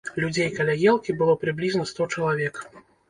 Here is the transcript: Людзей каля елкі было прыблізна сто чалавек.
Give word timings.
Людзей 0.21 0.47
каля 0.55 0.75
елкі 0.93 1.15
было 1.19 1.35
прыблізна 1.43 1.83
сто 1.91 2.09
чалавек. 2.17 2.55